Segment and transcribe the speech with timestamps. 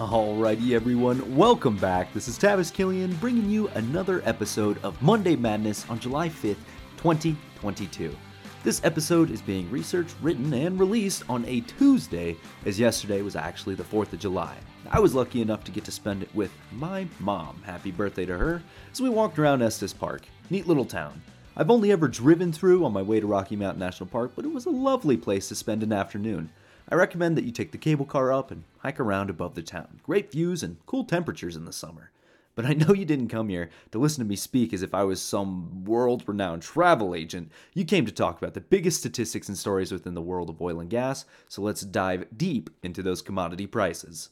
[0.00, 2.10] Alrighty, everyone, welcome back.
[2.14, 6.56] This is Tavis Killian bringing you another episode of Monday Madness on July 5th,
[6.96, 8.16] 2022.
[8.64, 12.34] This episode is being researched, written, and released on a Tuesday,
[12.64, 14.56] as yesterday was actually the 4th of July.
[14.90, 17.60] I was lucky enough to get to spend it with my mom.
[17.66, 18.62] Happy birthday to her.
[18.90, 21.20] As we walked around Estes Park, neat little town.
[21.58, 24.54] I've only ever driven through on my way to Rocky Mountain National Park, but it
[24.54, 26.48] was a lovely place to spend an afternoon.
[26.90, 30.00] I recommend that you take the cable car up and hike around above the town.
[30.02, 32.10] Great views and cool temperatures in the summer.
[32.56, 35.04] But I know you didn't come here to listen to me speak as if I
[35.04, 37.52] was some world renowned travel agent.
[37.74, 40.80] You came to talk about the biggest statistics and stories within the world of oil
[40.80, 44.30] and gas, so let's dive deep into those commodity prices.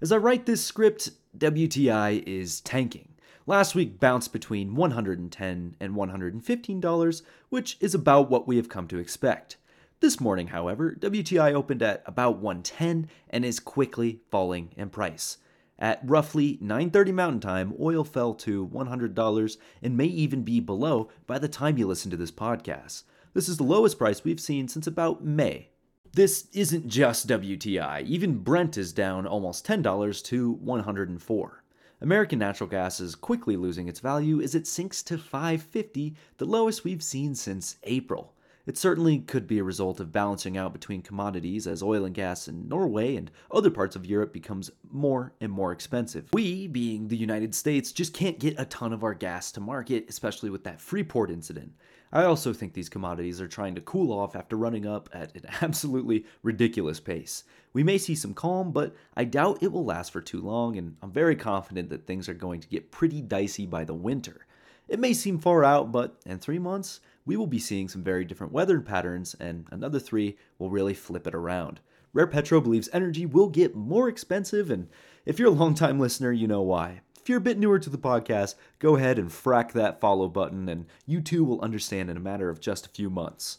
[0.00, 3.08] As I write this script, WTI is tanking.
[3.44, 8.98] Last week bounced between 110 and $115, which is about what we have come to
[8.98, 9.56] expect.
[10.02, 15.38] This morning, however, WTI opened at about 110 and is quickly falling in price.
[15.78, 21.38] At roughly 9:30 Mountain Time, oil fell to $100 and may even be below by
[21.38, 23.04] the time you listen to this podcast.
[23.32, 25.68] This is the lowest price we've seen since about May.
[26.12, 28.02] This isn't just WTI.
[28.02, 31.62] Even Brent is down almost $10 to 104.
[32.00, 36.82] American natural gas is quickly losing its value as it sinks to 550, the lowest
[36.82, 38.34] we've seen since April.
[38.64, 42.46] It certainly could be a result of balancing out between commodities as oil and gas
[42.46, 46.28] in Norway and other parts of Europe becomes more and more expensive.
[46.32, 50.06] We, being the United States, just can't get a ton of our gas to market,
[50.08, 51.72] especially with that Freeport incident.
[52.12, 55.46] I also think these commodities are trying to cool off after running up at an
[55.60, 57.42] absolutely ridiculous pace.
[57.72, 60.96] We may see some calm, but I doubt it will last for too long, and
[61.02, 64.46] I'm very confident that things are going to get pretty dicey by the winter.
[64.88, 68.24] It may seem far out, but in three months, we will be seeing some very
[68.24, 71.80] different weather patterns, and another three will really flip it around.
[72.12, 74.88] Rare Petro believes energy will get more expensive, and
[75.24, 77.00] if you're a longtime listener, you know why.
[77.20, 80.68] If you're a bit newer to the podcast, go ahead and frack that follow button,
[80.68, 83.58] and you too will understand in a matter of just a few months.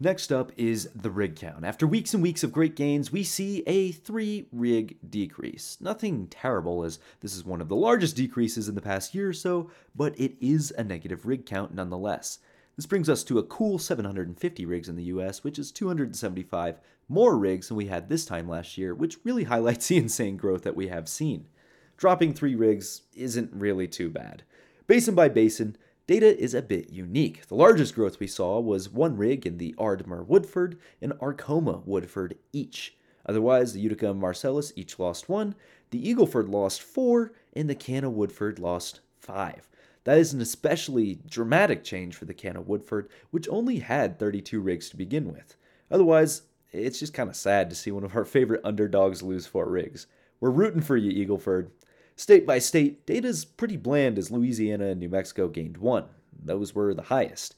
[0.00, 1.64] Next up is the rig count.
[1.64, 5.76] After weeks and weeks of great gains, we see a three rig decrease.
[5.80, 9.32] Nothing terrible, as this is one of the largest decreases in the past year or
[9.32, 12.38] so, but it is a negative rig count nonetheless.
[12.78, 16.78] This brings us to a cool 750 rigs in the US, which is 275
[17.08, 20.62] more rigs than we had this time last year, which really highlights the insane growth
[20.62, 21.48] that we have seen.
[21.96, 24.44] Dropping three rigs isn't really too bad.
[24.86, 27.48] Basin by basin, data is a bit unique.
[27.48, 32.38] The largest growth we saw was one rig in the Ardmore Woodford and Arkoma Woodford
[32.52, 32.96] each.
[33.26, 35.56] Otherwise, the Utica and Marcellus each lost one,
[35.90, 39.68] the Eagleford lost four, and the Cana Woodford lost five.
[40.04, 44.88] That is an especially dramatic change for the Cana Woodford, which only had 32 rigs
[44.90, 45.56] to begin with.
[45.90, 46.42] Otherwise,
[46.72, 50.06] it's just kind of sad to see one of our favorite underdogs lose four rigs.
[50.40, 51.70] We're rooting for you, Eagleford.
[52.16, 56.04] State by state, data's pretty bland as Louisiana and New Mexico gained one.
[56.36, 57.54] Those were the highest.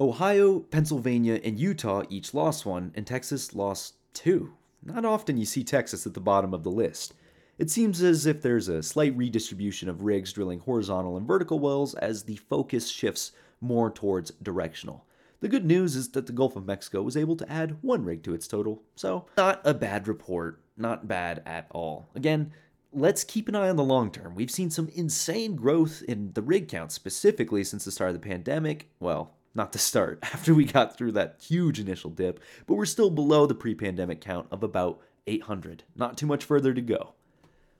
[0.00, 4.54] Ohio, Pennsylvania, and Utah each lost one, and Texas lost two.
[4.82, 7.12] Not often you see Texas at the bottom of the list.
[7.60, 11.94] It seems as if there's a slight redistribution of rigs drilling horizontal and vertical wells
[11.94, 15.04] as the focus shifts more towards directional.
[15.40, 18.22] The good news is that the Gulf of Mexico was able to add one rig
[18.22, 22.08] to its total, so not a bad report, not bad at all.
[22.14, 22.50] Again,
[22.94, 24.34] let's keep an eye on the long term.
[24.34, 28.26] We've seen some insane growth in the rig count specifically since the start of the
[28.26, 28.88] pandemic.
[29.00, 33.10] Well, not the start, after we got through that huge initial dip, but we're still
[33.10, 35.84] below the pre pandemic count of about 800.
[35.94, 37.12] Not too much further to go.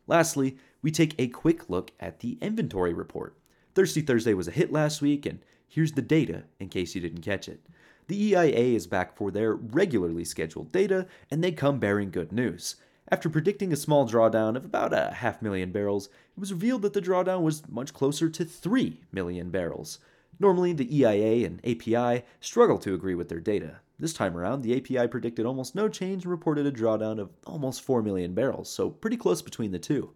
[0.06, 3.36] Lastly, we take a quick look at the inventory report.
[3.74, 7.22] Thirsty Thursday was a hit last week, and here's the data in case you didn't
[7.22, 7.60] catch it.
[8.08, 12.76] The EIA is back for their regularly scheduled data, and they come bearing good news.
[13.08, 16.92] After predicting a small drawdown of about a half million barrels, it was revealed that
[16.92, 19.98] the drawdown was much closer to 3 million barrels.
[20.38, 23.80] Normally, the EIA and API struggle to agree with their data.
[24.00, 27.82] This time around, the API predicted almost no change and reported a drawdown of almost
[27.82, 30.14] 4 million barrels, so pretty close between the two.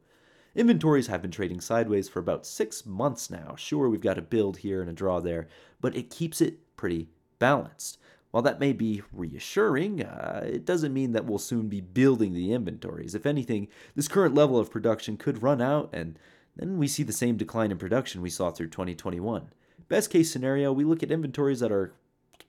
[0.55, 3.55] Inventories have been trading sideways for about six months now.
[3.59, 5.49] Sure, we've got a build here and a draw there,
[5.83, 7.99] but it keeps it pretty balanced.
[8.31, 12.53] While that may be reassuring, uh, it doesn't mean that we'll soon be building the
[12.53, 13.15] inventories.
[13.15, 16.19] If anything, this current level of production could run out, and
[16.57, 19.51] then we see the same decline in production we saw through 2021.
[19.89, 21.93] Best case scenario, we look at inventories that are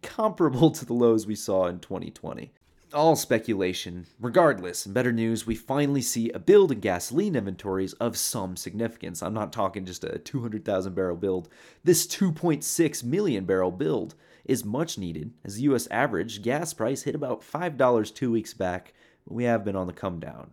[0.01, 2.51] comparable to the lows we saw in 2020.
[2.93, 4.05] All speculation.
[4.21, 9.21] Regardless, better news, we finally see a build in gasoline inventories of some significance.
[9.21, 11.49] I'm not talking just a 200,000 barrel build.
[11.83, 14.15] This 2.6 million barrel build
[14.45, 18.93] is much needed, as the US average gas price hit about $5 two weeks back,
[19.27, 20.51] we have been on the come down.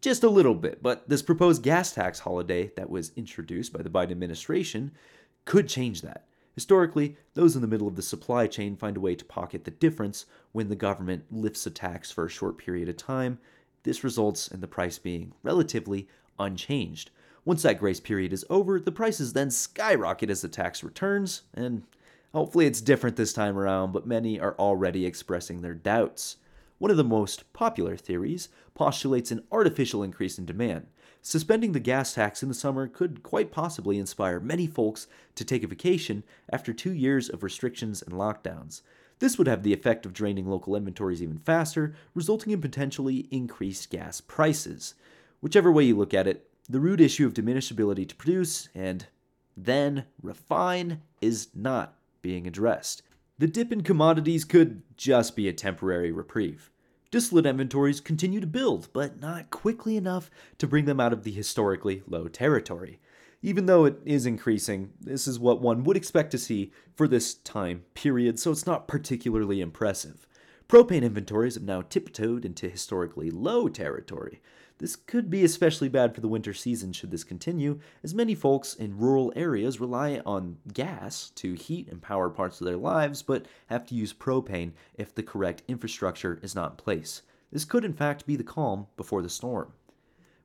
[0.00, 3.90] just a little bit, but this proposed gas tax holiday that was introduced by the
[3.90, 4.92] Biden administration
[5.44, 6.27] could change that.
[6.58, 9.70] Historically, those in the middle of the supply chain find a way to pocket the
[9.70, 13.38] difference when the government lifts a tax for a short period of time.
[13.84, 17.12] This results in the price being relatively unchanged.
[17.44, 21.84] Once that grace period is over, the prices then skyrocket as the tax returns, and
[22.34, 26.38] hopefully it's different this time around, but many are already expressing their doubts.
[26.78, 30.86] One of the most popular theories postulates an artificial increase in demand.
[31.20, 35.64] Suspending the gas tax in the summer could quite possibly inspire many folks to take
[35.64, 38.82] a vacation after two years of restrictions and lockdowns.
[39.18, 43.90] This would have the effect of draining local inventories even faster, resulting in potentially increased
[43.90, 44.94] gas prices.
[45.40, 49.06] Whichever way you look at it, the root issue of diminished ability to produce and
[49.56, 53.02] then refine is not being addressed.
[53.38, 56.72] The dip in commodities could just be a temporary reprieve.
[57.12, 61.30] Distillate inventories continue to build, but not quickly enough to bring them out of the
[61.30, 62.98] historically low territory.
[63.40, 67.34] Even though it is increasing, this is what one would expect to see for this
[67.34, 70.26] time period, so it's not particularly impressive.
[70.68, 74.42] Propane inventories have now tiptoed into historically low territory,
[74.78, 78.74] this could be especially bad for the winter season should this continue, as many folks
[78.74, 83.46] in rural areas rely on gas to heat and power parts of their lives, but
[83.66, 87.22] have to use propane if the correct infrastructure is not in place.
[87.50, 89.72] This could, in fact, be the calm before the storm.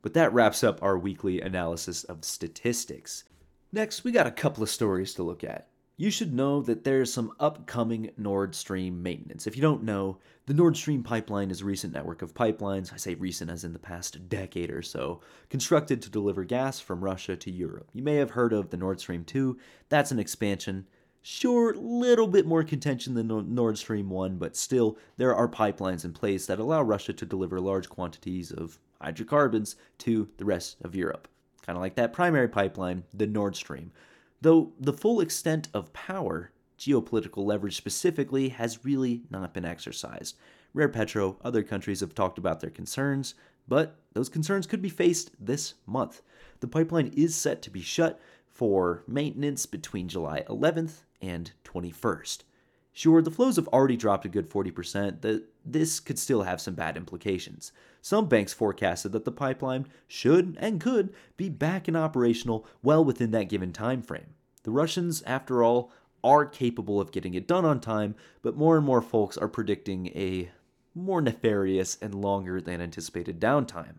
[0.01, 3.25] But that wraps up our weekly analysis of statistics.
[3.71, 5.67] Next, we got a couple of stories to look at
[6.03, 9.47] you should know that there's some upcoming Nord Stream maintenance.
[9.47, 10.17] If you don't know,
[10.47, 13.71] the Nord Stream pipeline is a recent network of pipelines, I say recent as in
[13.71, 17.89] the past decade or so, constructed to deliver gas from Russia to Europe.
[17.93, 19.57] You may have heard of the Nord Stream 2,
[19.87, 20.87] that's an expansion.
[21.21, 26.11] Sure, little bit more contention than Nord Stream 1, but still, there are pipelines in
[26.11, 31.29] place that allow Russia to deliver large quantities of hydrocarbons to the rest of Europe.
[31.65, 33.93] Kind of like that primary pipeline, the Nord Stream.
[34.43, 40.35] Though the full extent of power, geopolitical leverage specifically, has really not been exercised.
[40.73, 43.35] Rare Petro, other countries have talked about their concerns,
[43.69, 46.21] but those concerns could be faced this month.
[46.59, 52.39] The pipeline is set to be shut for maintenance between July 11th and 21st.
[52.91, 56.73] Sure, the flows have already dropped a good 40%, that this could still have some
[56.73, 57.71] bad implications.
[58.01, 63.31] Some banks forecasted that the pipeline should and could be back and operational well within
[63.31, 64.35] that given time frame.
[64.63, 65.91] The Russians, after all,
[66.23, 70.07] are capable of getting it done on time, but more and more folks are predicting
[70.07, 70.51] a
[70.95, 73.95] more nefarious and longer than anticipated downtime.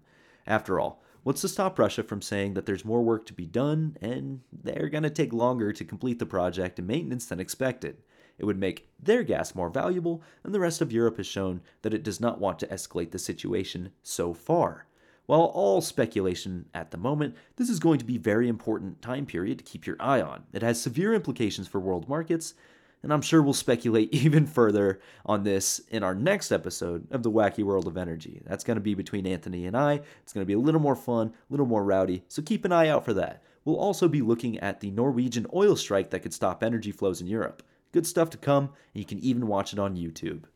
[0.47, 3.97] After all, what's to stop Russia from saying that there's more work to be done
[4.01, 7.99] and they're going to take longer to complete the project and maintenance than expected?
[8.39, 11.95] It would make their gas more valuable, and the rest of Europe has shown that
[11.95, 14.87] it does not want to escalate the situation so far.
[15.27, 19.25] While all speculation at the moment, this is going to be a very important time
[19.25, 20.45] period to keep your eye on.
[20.53, 22.55] It has severe implications for world markets,
[23.03, 27.31] and I'm sure we'll speculate even further on this in our next episode of the
[27.31, 28.43] Wacky World of Energy.
[28.45, 30.01] That's going to be between Anthony and I.
[30.23, 32.73] It's going to be a little more fun, a little more rowdy, so keep an
[32.73, 33.43] eye out for that.
[33.65, 37.27] We'll also be looking at the Norwegian oil strike that could stop energy flows in
[37.27, 37.63] Europe.
[37.95, 40.47] Good stuff to come, and you can even watch it on YouTube.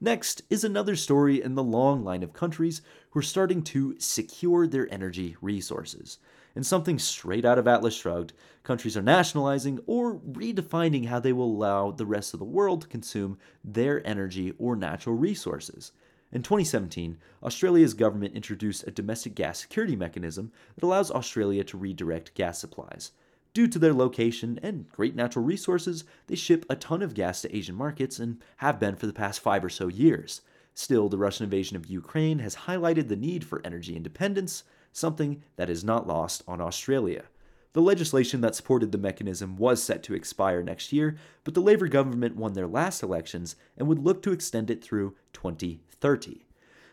[0.00, 4.66] Next is another story in the long line of countries who are starting to secure
[4.66, 6.16] their energy resources.
[6.54, 11.54] And something straight out of Atlas Shrugged, countries are nationalizing or redefining how they will
[11.54, 15.92] allow the rest of the world to consume their energy or natural resources.
[16.32, 22.32] In 2017, Australia's government introduced a domestic gas security mechanism that allows Australia to redirect
[22.32, 23.12] gas supplies.
[23.54, 27.56] Due to their location and great natural resources, they ship a ton of gas to
[27.56, 30.42] Asian markets and have been for the past five or so years.
[30.74, 34.62] Still, the Russian invasion of Ukraine has highlighted the need for energy independence,
[34.92, 37.24] something that is not lost on Australia.
[37.72, 41.88] The legislation that supported the mechanism was set to expire next year, but the Labour
[41.88, 46.46] government won their last elections and would look to extend it through 2030.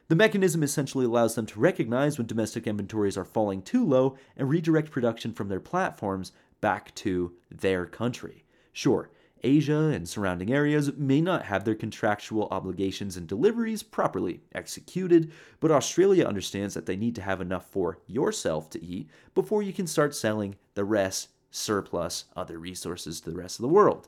[0.08, 4.48] The mechanism essentially allows them to recognize when domestic inventories are falling too low and
[4.48, 6.32] redirect production from their platforms
[6.66, 8.44] back to their country.
[8.74, 9.12] Sure,
[9.44, 15.70] Asia and surrounding areas may not have their contractual obligations and deliveries properly executed, but
[15.70, 19.86] Australia understands that they need to have enough for yourself to eat before you can
[19.86, 24.08] start selling the rest, surplus, other resources to the rest of the world.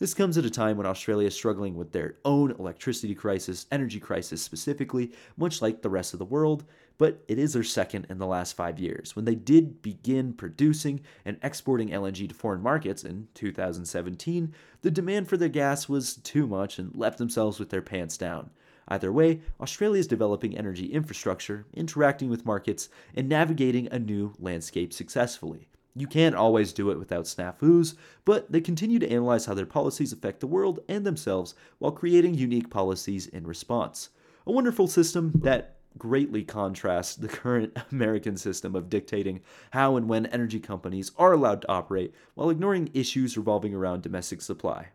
[0.00, 4.00] This comes at a time when Australia is struggling with their own electricity crisis, energy
[4.00, 6.64] crisis specifically, much like the rest of the world,
[6.98, 9.14] but it is their second in the last five years.
[9.14, 15.28] When they did begin producing and exporting LNG to foreign markets in 2017, the demand
[15.28, 18.50] for their gas was too much and left themselves with their pants down.
[18.88, 24.92] Either way, Australia is developing energy infrastructure, interacting with markets, and navigating a new landscape
[24.92, 25.68] successfully.
[25.96, 30.12] You can't always do it without snafus, but they continue to analyze how their policies
[30.12, 34.08] affect the world and themselves while creating unique policies in response.
[34.46, 40.26] A wonderful system that greatly contrasts the current American system of dictating how and when
[40.26, 44.88] energy companies are allowed to operate while ignoring issues revolving around domestic supply.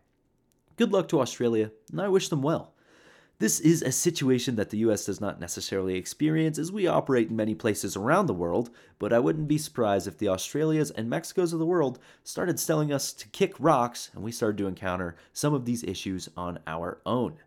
[0.76, 2.74] Good luck to Australia, and I wish them well.
[3.40, 7.36] This is a situation that the US does not necessarily experience as we operate in
[7.36, 8.68] many places around the world,
[8.98, 12.92] but I wouldn't be surprised if the Australias and Mexicos of the world started telling
[12.92, 17.00] us to kick rocks and we started to encounter some of these issues on our
[17.06, 17.38] own.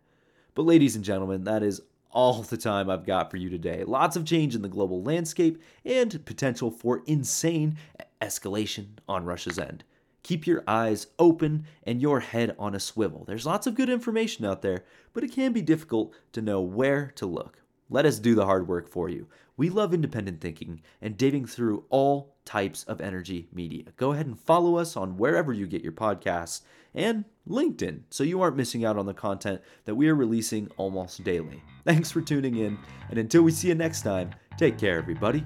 [0.56, 3.84] But, ladies and gentlemen, that is all the time I've got for you today.
[3.84, 7.76] Lots of change in the global landscape and potential for insane
[8.20, 9.84] escalation on Russia's end.
[10.24, 13.24] Keep your eyes open and your head on a swivel.
[13.24, 17.12] There's lots of good information out there, but it can be difficult to know where
[17.16, 17.60] to look.
[17.90, 19.28] Let us do the hard work for you.
[19.56, 23.84] We love independent thinking and digging through all types of energy media.
[23.96, 26.62] Go ahead and follow us on wherever you get your podcasts
[26.94, 31.22] and LinkedIn so you aren't missing out on the content that we are releasing almost
[31.22, 31.62] daily.
[31.84, 32.78] Thanks for tuning in,
[33.10, 35.44] and until we see you next time, take care, everybody.